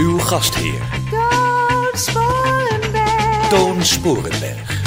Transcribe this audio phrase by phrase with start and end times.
[0.00, 3.48] Uw gastheer, Toon Sporenberg.
[3.48, 4.78] Toon Sporenberg.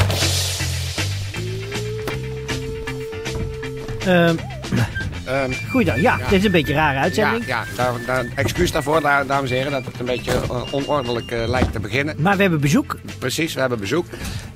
[4.06, 4.36] Ehm
[5.26, 5.98] Ehm, goeiedag.
[5.98, 7.46] Ja, dit is een beetje een rare ja, uitzending.
[7.46, 11.32] ja daar, daar, excuus daarvoor, da- dames en heren, dat het een beetje eh, onordelijk
[11.32, 12.16] eh, lijkt te beginnen.
[12.18, 12.98] Maar we hebben bezoek.
[13.20, 14.06] Precies, we hebben bezoek.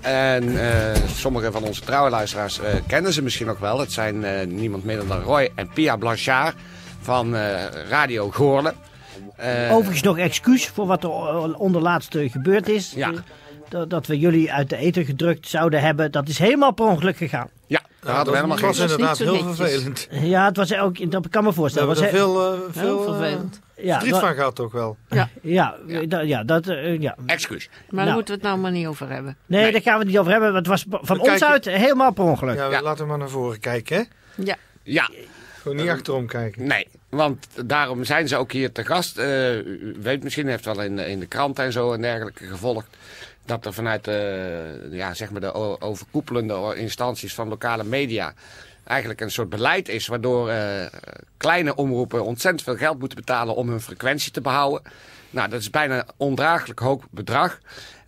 [0.02, 3.80] En eh, sommige van onze trouwe luisteraars eh, kennen ze misschien nog wel.
[3.80, 6.56] Het zijn eh, niemand minder dan Roy en Pia Blanchard
[7.02, 8.74] van eh, Radio Goorlen.
[9.36, 12.94] Eh, Overigens nog excuus voor wat er onderlaatst gebeurd is.
[12.96, 13.12] Ja.
[13.70, 16.12] Dat, dat we jullie uit de eten gedrukt zouden hebben.
[16.12, 17.50] Dat is helemaal per ongeluk gegaan.
[17.68, 18.90] Ja, daar hadden we helemaal Het was geen...
[18.90, 19.56] inderdaad heel netjes.
[19.56, 20.08] vervelend.
[20.12, 21.90] Ja, het was ook, dat kan me voorstellen.
[21.90, 23.60] er Was veel, eh, Heel veel eh, vervelend.
[23.76, 24.98] ja, dat- van gehad toch wel.
[25.10, 25.76] ja, ja,
[26.08, 26.66] dat- ja, dat,
[27.00, 27.16] ja.
[27.26, 27.70] Excuus.
[27.70, 28.06] Maar Nou.
[28.06, 29.38] daar moeten we het nou maar niet over hebben.
[29.46, 29.72] Nee, Nee.
[29.72, 30.54] daar gaan we het niet over hebben.
[30.54, 32.56] want Het was van We ons kijken- uit helemaal per ongeluk.
[32.58, 32.82] Ja, Ja.
[32.82, 34.04] laten we maar naar voren kijken, hè?
[34.44, 34.56] Ja.
[34.84, 35.10] Ja,
[35.62, 36.68] Gewoon niet achterom kijken.
[36.68, 36.88] nee.
[37.10, 39.18] Want daarom zijn ze ook hier te gast.
[39.18, 42.98] Eh, u weet misschien, heeft wel in, in de krant en zo en dergelijke gevolgd.
[43.46, 48.34] Dat er vanuit de, ja, zeg maar de overkoepelende instanties van lokale media
[48.84, 50.08] eigenlijk een soort beleid is.
[50.08, 50.86] Waardoor eh,
[51.38, 54.82] kleine omroepen ontzettend veel geld moeten betalen om hun frequentie te behouden.
[55.30, 57.60] Nou, dat is bijna een ondraaglijk hoog bedrag.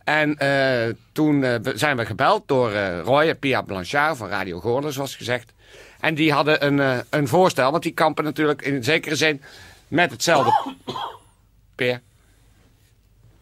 [0.03, 5.53] En eh, toen zijn we gebeld door Roy Pia Blanchard van Radio Goorlen, zoals gezegd.
[5.99, 9.41] En die hadden een, eh, een voorstel, want die kampen natuurlijk in zekere zin
[9.87, 10.75] met hetzelfde.
[11.75, 12.01] Peer,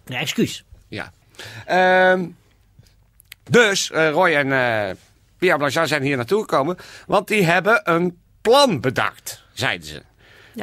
[0.06, 0.64] Nee, excuus.
[0.88, 1.12] ja.
[1.66, 2.26] Ehm,
[3.50, 4.96] dus eh, Roy en eh,
[5.38, 10.02] Pia Blanchard zijn hier naartoe gekomen, want die hebben een plan bedacht, zeiden ze.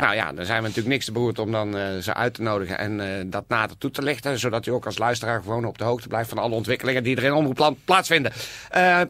[0.01, 2.43] Nou ja, dan zijn we natuurlijk niks te beroerd om dan eh, ze uit te
[2.43, 4.39] nodigen en eh, dat nader toe te lichten.
[4.39, 7.25] Zodat u ook als luisteraar gewoon op de hoogte blijft van alle ontwikkelingen die er
[7.25, 8.33] in Omroepland plaatsvinden.
[8.71, 9.01] Eh,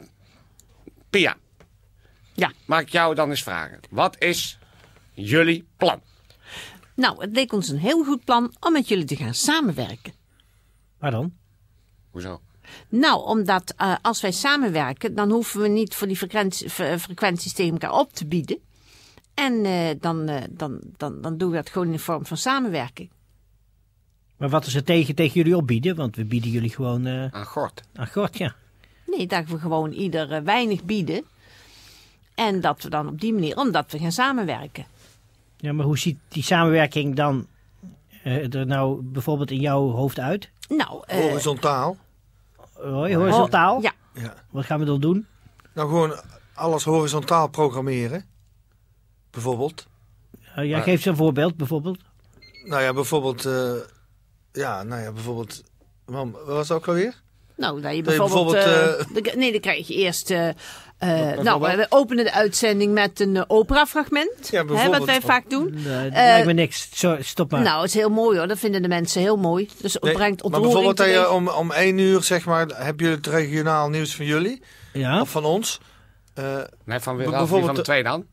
[1.09, 1.35] Pia.
[2.35, 2.51] Ja.
[2.65, 3.79] Mag ik jou dan eens vragen.
[3.89, 4.57] Wat is
[5.13, 6.01] jullie plan?
[6.95, 10.13] Nou, het leek ons een heel goed plan om met jullie te gaan samenwerken.
[10.99, 11.33] Waar dan?
[12.11, 12.41] Hoezo?
[12.89, 17.53] Nou, omdat eh, als wij samenwerken, dan hoeven we niet voor die frequentie, fre- frequenties
[17.53, 18.57] tegen elkaar op te bieden.
[19.33, 22.37] En eh, dan, eh, dan, dan, dan doen we dat gewoon in de vorm van
[22.37, 23.09] samenwerking.
[24.37, 25.95] Maar wat is er tegen, tegen jullie opbieden?
[25.95, 27.81] Want we bieden jullie gewoon eh Aan Gort.
[27.93, 28.55] aan gort, ja.
[29.05, 31.25] Nee, dat we gewoon ieder eh, weinig bieden.
[32.35, 34.85] En dat we dan op die manier, omdat we gaan samenwerken.
[35.57, 37.47] Ja, maar hoe ziet die samenwerking dan
[38.23, 40.49] eh, er nou bijvoorbeeld in jouw hoofd uit?
[40.67, 41.97] Nou, eh, Horizontaal.
[42.73, 43.81] Hoi, horizontaal?
[43.81, 44.33] Ja, Ja.
[44.49, 45.27] Wat gaan we dan doen?
[45.73, 46.19] Nou, gewoon
[46.53, 48.25] alles horizontaal programmeren.
[49.31, 49.87] Bijvoorbeeld.
[50.49, 51.99] Uh, jij Maar- geeft een voorbeeld, bijvoorbeeld.
[52.63, 53.45] Nou ja, bijvoorbeeld...
[53.45, 53.73] eh,
[54.51, 55.63] ja, nou ja, bijvoorbeeld...
[56.05, 57.21] Mam, wat was dat ook alweer?
[57.57, 58.55] Nou, dat je Dat je bijvoorbeeld.
[58.55, 58.63] eh,
[59.13, 60.31] de- nee, dan krijg je eerst.
[60.31, 60.47] eh,
[60.97, 64.47] eh, nou, we openen de uitzending met een eh, operafragment.
[64.51, 65.69] Ja, hè, wat wij vaak doen.
[65.73, 66.89] Nee, dat Eh, lijkt me niks.
[66.93, 67.61] Zo, stop maar.
[67.61, 68.47] Nou, het is heel mooi hoor.
[68.47, 69.69] Dat vinden de mensen heel mooi.
[69.81, 72.67] Dus het Nee, brengt maar ontroering bijvoorbeeld dat je om, om één uur, zeg maar,
[72.75, 74.61] heb je het regionaal nieuws van jullie.
[74.93, 75.21] ja?
[75.21, 75.79] Of van ons.
[76.33, 76.43] Eh,
[76.85, 78.25] Nee, van bijvoorbeeld van de twee dan?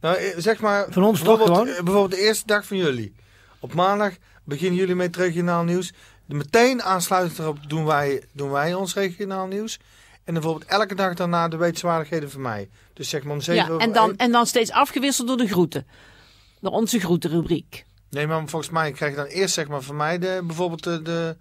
[0.00, 0.86] nou, eh, zeg maar...
[0.90, 1.76] Van ons toch bijvoorbeeld, gewoon?
[1.78, 3.14] eh, Bijvoorbeeld de eerste dag van jullie.
[3.60, 4.12] Op maandag
[4.44, 5.92] beginnen jullie met het regionaal nieuws.
[6.32, 9.78] Meteen aansluitend erop doen wij, doen wij ons regionaal nieuws.
[10.24, 12.68] En bijvoorbeeld elke dag daarna de wetenswaardigheden van mij.
[12.92, 15.46] Dus zeg maar om zeven Ja, en dan, één- en dan steeds afgewisseld door de
[15.48, 15.86] groeten.
[16.60, 17.84] Door onze groetenrubriek.
[18.10, 21.02] Nee, maar volgens mij krijg je dan eerst zeg maar van mij de, bijvoorbeeld de,
[21.02, 21.36] de,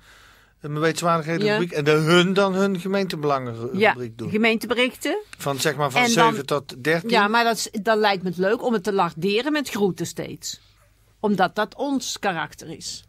[0.59, 0.80] mijn
[1.46, 1.59] Ja.
[1.78, 4.30] En de hun dan hun gemeentebelangen ru- Ja, doen.
[4.30, 5.18] gemeenteberichten.
[5.38, 7.09] Van zeg maar van En dan- 7 tot 13.
[7.09, 10.06] Ja, maar dat, is- dat lijkt me het leuk om het te larderen met groeten
[10.06, 10.59] steeds.
[11.19, 13.04] Omdat dat ons karakter is.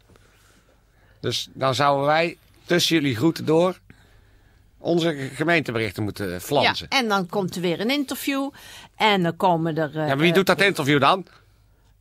[1.23, 3.79] Dus dan zouden wij tussen jullie groeten door
[4.77, 6.87] onze gemeenteberichten moeten flansen.
[6.89, 8.49] Ja, en dan komt er weer een interview.
[8.95, 9.89] En dan komen er...
[9.89, 11.25] eh, Ja, maar wie doet dat interview dan?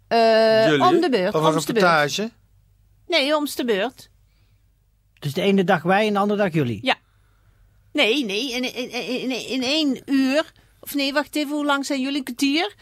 [0.09, 0.87] eh, Jullie?
[0.87, 1.35] om de beurt.
[1.35, 1.67] Of een Om de beurt.
[1.67, 2.31] reportage.
[3.07, 4.09] Nee, om de beurt.
[5.19, 6.79] Dus de ene dag wij en de andere dag jullie.
[6.83, 6.97] Ja.
[7.93, 10.53] Nee, nee, in, in, in, in één uur.
[10.81, 12.19] Of nee, wacht even, hoe lang zijn jullie?
[12.19, 12.75] Een kwartier.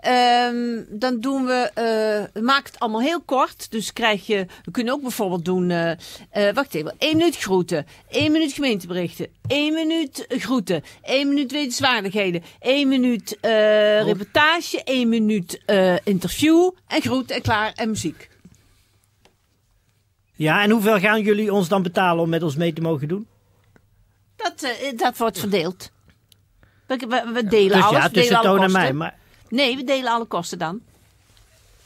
[0.00, 3.70] Ehm, dan doen we, eh maak het allemaal heel kort.
[3.70, 8.32] Dus krijg je, we kunnen ook bijvoorbeeld doen, eh, wacht even, één minuut groeten, één
[8.32, 13.38] minuut gemeenteberichten, één minuut groeten, één minuut wetenswaardigheden, één minuut
[14.04, 15.62] reportage, één minuut
[16.04, 18.28] interview en groeten en klaar en muziek.
[20.34, 23.26] Ja, en hoeveel gaan jullie ons dan betalen om met ons mee te mogen doen?
[24.36, 25.90] Dat, dat wordt verdeeld.
[26.86, 28.02] We, we, we delen Dus alles.
[28.02, 28.92] ja, tussen Toon en mij.
[28.92, 29.16] Maar
[29.48, 30.80] Nee, we delen alle kosten dan.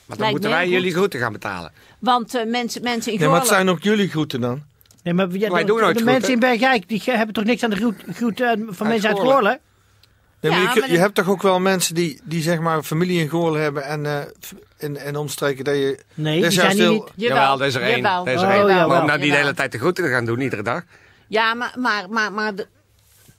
[0.06, 1.72] Maar dan Lijkt moeten wij jullie groeten gaan betalen.
[1.98, 4.62] Want eh, mensen, mensen in Nee, maar het Goorlen- zijn ook jullie groeten dan.
[5.02, 7.44] Nee, maar ja, Wij de, doen nooit de mensen in Bergijk die ge- hebben toch
[7.44, 9.32] niks aan de groet, groet eh, van mensen uit Goorlen.
[9.34, 9.58] Goorlen?
[10.40, 12.42] Nee, maar Ja, je, kun- maar je dat- hebt toch ook wel mensen die, die
[12.42, 14.54] zeg maar familie in Goorlen hebben en, eh, f-
[14.96, 15.98] en omstreken dat je...
[16.14, 17.10] Nee, dat die is zijn hier niet.
[17.14, 17.96] Jawel, er is er één.
[17.96, 18.26] jawel.
[18.26, 18.66] Er is er Oh, één.
[18.66, 18.88] jawel.
[18.88, 19.42] Maar om nou die de Jawel.
[19.42, 20.82] hele tijd de groeten te gaan doen, iedere dag.
[21.26, 22.66] Ja, maar, maar, maar, maar, de,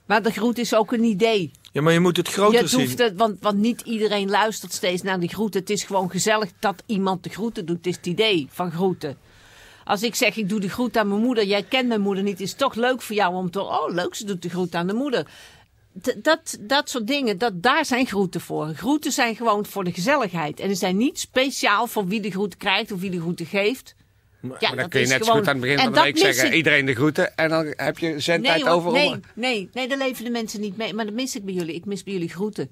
[0.06, 1.50] maar de groet is ook een idee.
[1.74, 2.80] Ja, maar je moet het groter Je zien.
[2.80, 5.60] hoeft het, want, want niet iedereen luistert steeds naar die groeten.
[5.60, 7.76] Het is gewoon gezellig dat iemand de groeten doet.
[7.76, 9.16] Het is het idee van groeten.
[9.84, 11.44] Als ik zeg, ik doe de groet aan mijn moeder.
[11.44, 12.40] Jij kent mijn moeder niet.
[12.40, 13.60] Is het toch leuk voor jou om te...
[13.60, 15.26] Oh, leuk, ze doet de groet aan de moeder.
[16.16, 18.66] Dat, dat soort dingen, dat, daar zijn groeten voor.
[18.66, 20.60] Groeten zijn gewoon voor de gezelligheid.
[20.60, 23.94] En ze zijn niet speciaal voor wie de groeten krijgt of wie de groeten geeft.
[24.48, 25.92] Ja, Maar dan dat kun je net zo gewoon- goed aan het begin en van
[25.92, 26.52] de week zeggen, ik.
[26.54, 27.36] iedereen de groeten.
[27.36, 28.92] En dan heb je zendtijd hoor, over.
[28.92, 30.94] nee, om- nee, nee, daar leven de mensen niet mee.
[30.94, 31.74] Maar dat mis ik bij jullie.
[31.74, 32.70] Ik mis bij jullie groeten.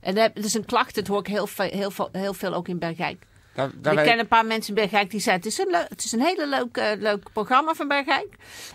[0.00, 2.68] En dat is een klacht, dat hoor ik heel, veel- heel, veel- heel veel ook
[2.68, 3.22] in Bergijk.
[3.54, 6.04] Daar- daar ik ken een paar mensen in Bergijk die zeiden: het is een, het
[6.04, 8.28] is een hele leuk, eh, leuk programma van Bergijk.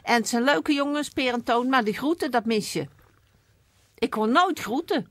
[0.04, 2.88] En het zijn leuke jongens, peer en toon, maar die groeten, dat mis je.
[3.98, 5.08] Ik hoor nooit groeten.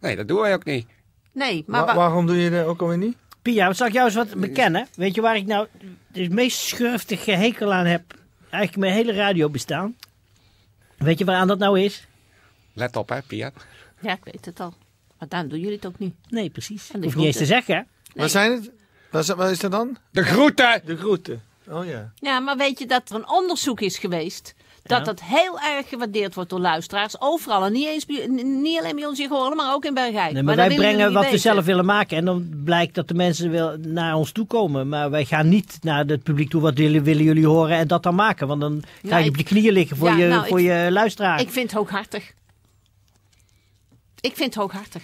[0.00, 0.86] Nee, dat doen wij ook niet.
[1.32, 3.16] Nee, maar Wa- wa- waarom doe je dat ook alweer niet?
[3.42, 4.88] Pia, zal ik jou eens wat bekennen?
[4.94, 5.66] Weet je waar ik nou
[6.12, 8.14] het meest schurftige hekel aan heb?
[8.50, 9.96] Eigenlijk mijn hele radio bestaan.
[10.96, 12.06] Weet je waaraan dat nou is?
[12.72, 13.52] Let op, hè, Pia.
[14.00, 14.74] ja, ik weet het al.
[15.18, 16.14] Maar daarom doen jullie het ook niet.
[16.28, 16.90] Nee, precies.
[16.90, 17.74] En Hoef niet eens te zeggen.
[17.76, 17.82] hè?
[18.20, 18.70] Wat zijn het?
[19.10, 19.96] Wat is, wat is dat dan?
[20.10, 20.82] De groeten!
[20.84, 21.42] De groeten.
[21.68, 22.12] Oh ja.
[22.14, 24.54] Ja, maar weet je dat er een onderzoek is geweest.
[24.88, 25.04] Dat Ja.
[25.04, 27.20] dat heel erg gewaardeerd wordt door luisteraars.
[27.20, 27.64] Overal.
[27.64, 28.06] En niet, eens
[28.42, 30.32] niet alleen bij ons in Goorlen, maar ook in Bergijk.
[30.32, 32.16] Nee, maar, wij brengen wat we zelf willen maken.
[32.16, 34.88] En dan blijkt dat de mensen wil, naar ons toe komen.
[34.88, 36.60] Maar wij gaan niet naar het publiek toe.
[36.60, 38.46] Wat willen, willen jullie horen en dat dan maken?
[38.46, 40.88] Want dan ga je op je knieën liggen voor, Ja, je, nou, voor ik- je
[40.90, 41.40] luisteraar.
[41.40, 42.32] Ik vind het hooghartig.
[44.20, 45.02] Ik vind het hooghartig.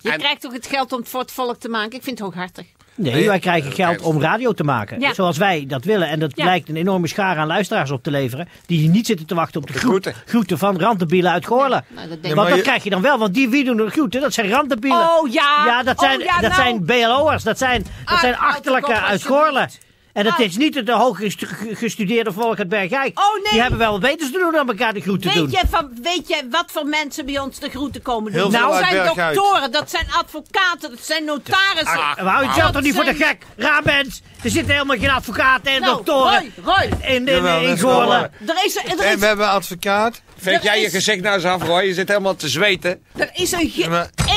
[0.00, 1.96] Je En- krijgt toch het geld om het voor het volk te maken?
[1.96, 2.66] Ik vind het hooghartig.
[2.94, 5.00] Nee, wij krijgen eh, geld om radio te maken.
[5.00, 5.14] Ja.
[5.14, 6.08] Zoals wij dat willen.
[6.08, 6.42] En dat Ja.
[6.44, 8.48] blijkt een enorme schare aan luisteraars op te leveren.
[8.66, 10.14] Die niet zitten te wachten op de, de groet- groeten.
[10.26, 11.84] groeten van randenbielen uit Goorlen.
[11.88, 12.18] Nou, dat.
[12.22, 13.18] Want maar dat je- krijg je dan wel.
[13.18, 14.20] Want die wie doen de groeten?
[14.20, 15.00] Dat zijn randenbielen.
[15.18, 15.62] Oh ja!
[15.66, 16.54] Ja, dat zijn, oh, ja, dat nou.
[16.54, 17.42] zijn BLO'ers.
[17.42, 19.22] Dat zijn, dat Ah, zijn achterlijke uit.
[19.24, 19.68] Goorlen.
[20.12, 20.40] En dat Ah.
[20.40, 23.18] is niet het hoog gestu- ge- gestudeerde volk uit Bergijk.
[23.18, 23.50] Oh, nee.
[23.52, 25.44] Die hebben wel wat beters te doen dan elkaar de groeten te doen.
[25.46, 28.40] Weet jij, van, weet jij wat voor mensen bij ons de groeten komen doen?
[28.40, 31.98] Heel dat zijn doktoren, dat zijn advocaten, dat zijn notarissen.
[31.98, 33.42] Ah, we houden jezelf Dat toch niet voor de gek?
[33.56, 34.22] Raar mens.
[34.42, 36.88] Er zitten helemaal geen advocaten en Nou, doktoren Roy, Roy.
[37.02, 38.32] in, in, in is Goorlen.
[38.46, 40.20] Er is, er En we hebben een advocaat.
[40.38, 41.82] Veeg Er jij je gezicht nou eens af, Roy.
[41.82, 43.02] Je zit helemaal te zweten.
[43.16, 43.72] er is een,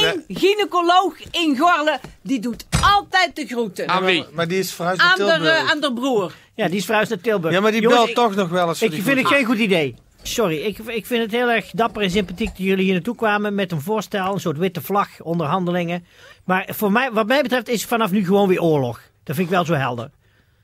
[0.03, 2.65] één gynaecoloog in Gorle die doet
[2.95, 3.87] altijd de groeten.
[3.89, 4.25] Aan wie?
[4.33, 5.63] Maar, die is verhuisd naar Aan de, Tilburg.
[5.63, 6.33] eh, aan de broer.
[6.53, 7.53] Ja, die is verhuisd naar Tilburg.
[7.53, 9.25] Ja, maar die Jongens, belt ik- toch nog wel eens voor Ik die vind het
[9.27, 9.47] groeten.
[9.47, 9.95] geen goed idee.
[10.23, 13.55] Sorry, ik, ik vind het heel erg dapper en sympathiek dat jullie hier naartoe kwamen
[13.55, 16.05] met een voorstel, een soort witte vlag, onderhandelingen.
[16.43, 18.99] Maar voor mij, wat mij betreft is vanaf nu gewoon weer oorlog.
[19.23, 20.09] Dat vind ik wel zo helder.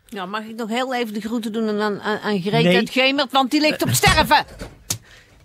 [0.09, 2.75] Nou, mag ik nog heel even de groeten doen aan, aan, aan Greet Nee.
[2.75, 4.45] uit Gemert, want die ligt op sterven.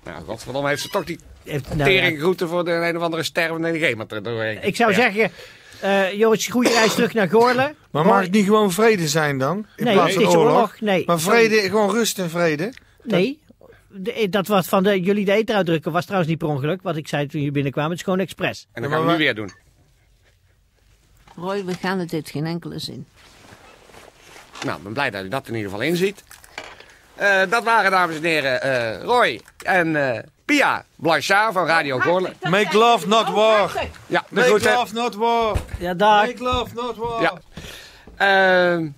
[0.04, 3.22] Nou, godverdomme heeft ze toch die Heeft- nou ja, teringgroeten voor de een of andere
[3.22, 4.58] stervende gamer er doorheen.
[4.62, 4.96] ik zou Ja.
[4.96, 5.30] zeggen,
[5.80, 7.74] eh Joris, goede reis terug naar Goorlen.
[7.90, 9.66] Maar mag het niet gewoon vrede zijn dan?
[9.76, 10.52] In Nee, plaats het van is oorlog?
[10.54, 10.80] oorlog.
[10.80, 11.02] Nee.
[11.06, 12.72] Maar vrede, gewoon rust en vrede.
[13.02, 13.40] Nee.
[13.88, 16.82] De- dat wat van de, jullie de eten uitdrukken was trouwens niet per ongeluk.
[16.82, 17.90] Wat ik zei toen jullie binnenkwamen.
[17.90, 18.66] Het is gewoon expres.
[18.72, 19.50] En dan gaan we maar nu weer doen.
[21.36, 23.06] Roy, we gaan het heeft geen enkele zin.
[24.64, 26.22] Nou, ik ben blij dat u dat in ieder geval inziet.
[27.14, 32.34] Eh dat waren, dames en heren, eh, Roy en eh, Pia Blanchard van Radio Goorlen.
[32.40, 33.70] Make love, not war.
[34.06, 34.72] Ja, de Make groeten.
[34.72, 35.56] love, not war.
[35.78, 36.26] Ja, dag.
[36.26, 37.22] Make love, not war.
[37.22, 37.32] Ja.
[38.16, 38.88] Ehm,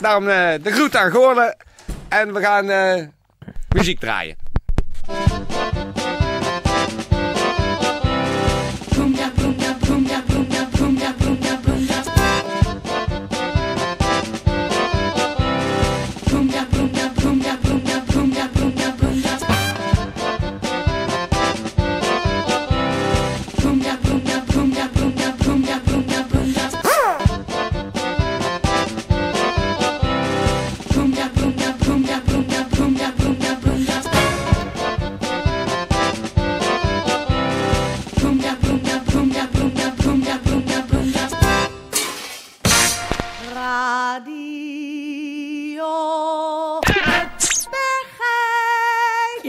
[0.00, 1.56] daarom eh, de groet aan Goorlen.
[2.08, 3.06] En we gaan eh,
[3.68, 4.36] muziek draaien.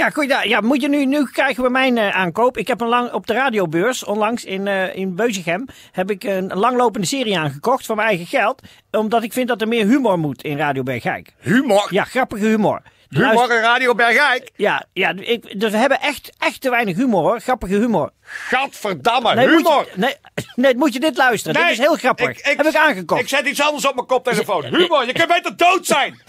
[0.10, 0.50] Ja, goed.
[0.50, 2.58] Ja, moet je nu, nu krijgen we mijn eh, aankoop.
[2.58, 6.48] Ik heb een lang op de radiobeurs, onlangs in, eh in Beuzegem, heb ik een
[6.54, 8.62] langlopende serie aangekocht van mijn eigen geld.
[8.92, 11.34] Omdat ik vind dat er meer humor moet in Radio Bergijk.
[11.40, 11.88] Humor.
[11.90, 12.82] Ja, grappige humor.
[13.10, 14.52] Humor in Radio Bergijk.
[14.56, 17.40] Ja, ja ik, dus we hebben echt, echt te weinig humor hoor.
[17.40, 18.12] Grappige humor.
[18.22, 19.86] Gadverdamme, Nee, humor.
[19.86, 20.16] Je, nee,
[20.56, 21.62] nee, moet je dit luisteren.
[21.62, 22.44] dit is heel grappig.
[22.44, 23.22] heb ik aangekocht.
[23.22, 24.64] Ik zet iets anders op mijn koptelefoon.
[24.66, 26.22] Humor, je kunt beter dood zijn.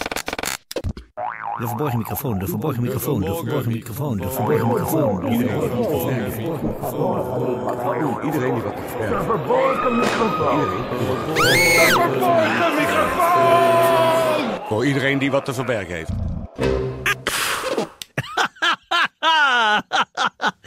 [1.61, 5.21] De verborgen microfoon, de verborgen microfoon, de verborgen microfoon, de verborgen microfoon.
[5.21, 5.91] De verborgen microfoon,
[9.09, 10.69] de verborgen microfoon.
[11.45, 16.11] Iedereen die wat Voor iedereen die wat te verbergen heeft.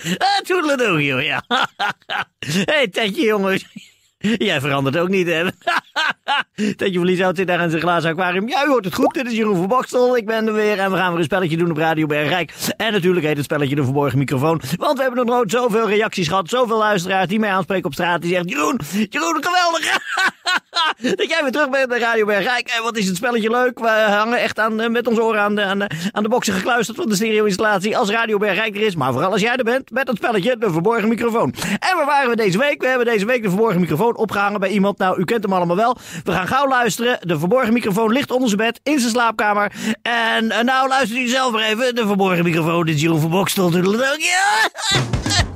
[0.48, 1.44] Toedeledoe, joh, ja.
[2.40, 3.66] Hé, hey, Tetje, jongens.
[4.38, 5.44] Jij verandert ook niet, hè?
[6.75, 8.48] Tetje Verlies houdt zich daar in zijn glazen aquarium.
[8.48, 9.13] Ja, u hoort het goed.
[9.13, 10.18] Dit is Jeroen van Bokstel.
[10.18, 10.80] Ik ben er weer.
[10.80, 12.53] En we gaan weer een spelletje doen op Radio Bergrijk.
[12.77, 14.62] En natuurlijk heet het spelletje de verborgen microfoon.
[14.77, 16.50] Want we hebben nog nooit zoveel reacties gehad.
[16.50, 18.22] Zoveel luisteraars die mij aanspreken op straat.
[18.22, 19.98] Die zeggen, Jeroen, Jeroen, geweldig.
[21.22, 22.68] dat jij weer terug bent bij Radio Bergrijk.
[22.68, 23.80] En wat is het spelletje leuk.
[23.80, 25.62] We hangen echt aan, eh, met onze oren aan de,
[26.12, 27.98] aan, de, boksen gekluisterd van de stereo-installatie.
[27.98, 28.96] Als Radio Bergrijk er is.
[28.96, 31.54] Maar vooral als jij er bent met het spelletje de verborgen microfoon.
[31.80, 32.82] En waar waren we deze week?
[32.82, 34.98] We hebben deze week de verborgen microfoon opgehangen bij iemand.
[34.98, 35.98] Nou, u kent hem allemaal wel.
[36.24, 37.20] We gaan gauw luisteren.
[37.22, 39.72] De verborgen microfoon ligt onder zijn bed in zijn slaapkamer.
[40.02, 41.96] En eh, nou, luistert u zelf maar even.
[41.96, 42.86] De verborgen microfoon.
[42.86, 43.72] Dit is Jeroen van Bokstel.
[43.72, 44.72] Ja!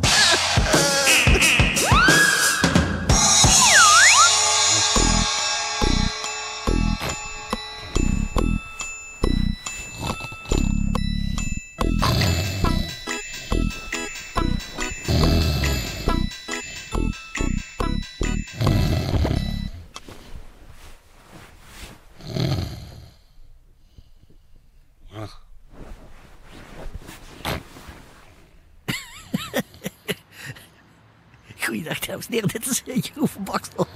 [31.77, 32.49] Goeiedag, dames en heren.
[32.49, 33.87] Dit is eh, Jeroen van Bakstel.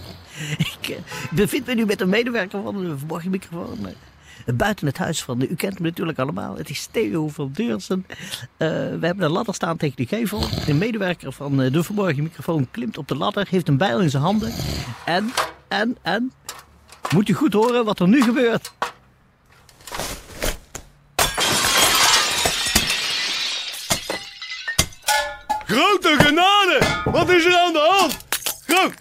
[0.58, 0.96] Ik eh,
[1.32, 3.88] bevind me nu met een medewerker van de verborgen microfoon.
[4.46, 6.58] eh, buiten het huis van, u kent hem natuurlijk allemaal.
[6.58, 8.06] Het is Theo van Deursen.
[8.58, 10.44] We hebben een ladder staan tegen de gevel.
[10.68, 13.48] Een medewerker van de verborgen microfoon klimt op de ladder.
[13.50, 14.54] Heeft een bijl in zijn handen.
[15.06, 15.32] En,
[15.68, 16.32] en, en...
[17.14, 18.72] Moet u goed horen wat er nu gebeurt.
[25.72, 26.80] Grote genade!
[27.06, 28.18] Wat is er aan de hand?
[28.68, 28.94] Groot?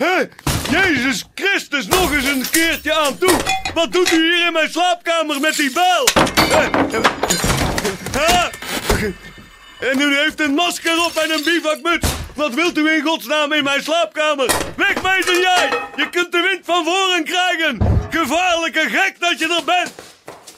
[0.71, 3.37] Jezus Christus, nog eens een keertje aan toe!
[3.75, 6.09] Wat doet u hier in mijn slaapkamer met die bijl?
[9.81, 12.09] En u heeft een masker op en een bivakmuts.
[12.35, 14.51] Wat wilt u in godsnaam in mijn slaapkamer?
[14.77, 15.69] Wegwezen jij!
[15.97, 17.79] Je kunt de wind van voren krijgen!
[18.11, 20.10] Gevaarlijke gek dat je er bent!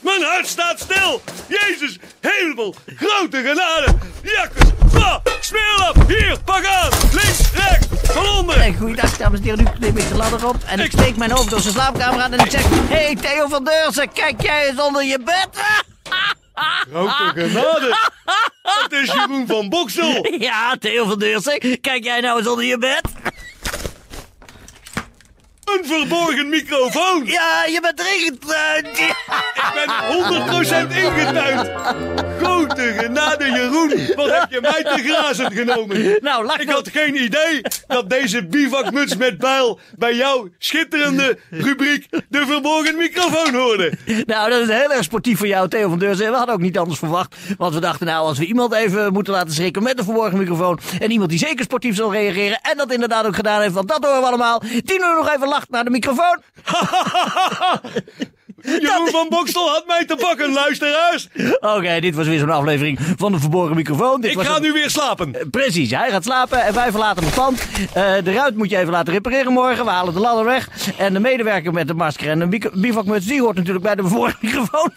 [0.03, 1.21] Mijn hart staat stil!
[1.47, 3.95] Jezus, hemel, grote genade!
[4.23, 6.89] Jakkes, ah, smeerlap, hier, pak aan!
[7.11, 8.57] Links, rechts, van onder!
[8.57, 9.63] En goeiedag, dames en heren.
[9.63, 10.55] Nu klim ik de ladder op.
[10.65, 12.33] En ik steek mijn hoofd door zijn slaapkamer aan.
[12.33, 12.63] En ik zeg...
[12.69, 14.13] Hé, hey, Theo van Deursen.
[14.13, 15.49] Kijk jij eens onder je bed?
[16.89, 17.97] Grote genade!
[18.63, 20.27] Het is Jeroen van Boksel!
[20.39, 21.81] Ja, Theo van Deursen.
[21.81, 23.01] Kijk jij nou eens onder je bed?
[25.73, 27.25] Een verborgen microfoon!
[27.25, 28.99] Ja, je bent erin getuind.
[29.53, 29.89] Ik ben
[30.89, 31.71] 100% ingetuind!
[33.37, 34.15] Genade, Jeroen!
[34.15, 36.17] Wat heb je mij te grazen genomen?
[36.21, 42.07] Nou, lach Ik had geen idee dat deze bivakmuts met bijl bij jouw schitterende rubriek
[42.29, 43.93] de verborgen microfoon hoorde.
[44.25, 46.31] Nou, dat is heel erg sportief voor jou, Theo van Deursen.
[46.31, 47.35] We hadden ook niet anders verwacht.
[47.57, 50.79] Want we dachten, nou, als we iemand even moeten laten schrikken met een verborgen microfoon.
[50.99, 52.59] En iemand die zeker sportief zal reageren.
[52.61, 54.59] En dat inderdaad ook gedaan heeft, want dat horen we allemaal.
[54.59, 56.41] Die nu nog even lacht naar de microfoon.
[58.81, 61.27] Jeroen van Bokstel had mij te pakken, luisteraars.
[61.59, 64.21] Oké, dit was weer zo'n aflevering van de verborgen microfoon.
[64.21, 65.35] Dit Ik was ga een- nu weer slapen.
[65.51, 67.61] Precies, hij gaat slapen en wij verlaten het pand.
[67.93, 69.85] Eh, de ruit moet je even laten repareren morgen.
[69.85, 70.69] We halen de ladder weg.
[70.97, 74.37] En de medewerker met de masker en de bivakmuts, die hoort natuurlijk bij de vorige
[74.45, 74.91] microfoon.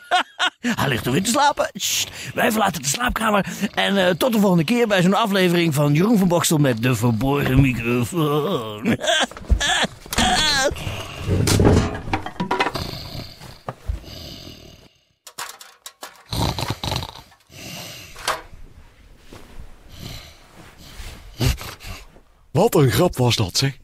[0.61, 1.71] hij ligt erin te slapen.
[1.75, 3.47] Sst, wij verlaten de slaapkamer.
[3.75, 6.95] En eh, tot de volgende keer bij zo'n aflevering van Jeroen van Bokstel met de
[6.95, 8.97] verborgen microfoon.
[22.57, 23.79] Wat een grap was dat, zeg.